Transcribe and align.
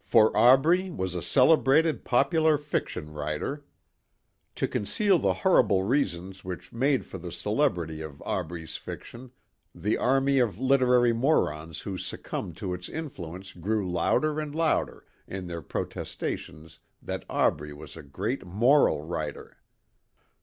For 0.00 0.34
Aubrey 0.34 0.90
was 0.90 1.14
a 1.14 1.20
celebrated 1.20 2.02
popular 2.02 2.56
fiction 2.56 3.12
writer. 3.12 3.66
To 4.54 4.66
conceal 4.66 5.18
the 5.18 5.34
horrible 5.34 5.82
reasons 5.82 6.42
which 6.42 6.72
made 6.72 7.04
for 7.04 7.18
the 7.18 7.30
celebrity 7.30 8.00
of 8.00 8.22
Aubrey's 8.22 8.78
fiction, 8.78 9.32
the 9.74 9.98
army 9.98 10.38
of 10.38 10.58
literary 10.58 11.12
morons 11.12 11.80
who 11.80 11.98
succumbed 11.98 12.56
to 12.56 12.72
its 12.72 12.88
influence 12.88 13.52
grew 13.52 13.92
louder 13.92 14.40
and 14.40 14.54
louder 14.54 15.04
in 15.28 15.46
their 15.46 15.60
protestations 15.60 16.78
that 17.02 17.26
Aubrey 17.28 17.74
was 17.74 17.98
a 17.98 18.02
great 18.02 18.46
moral 18.46 19.02
writer. 19.02 19.58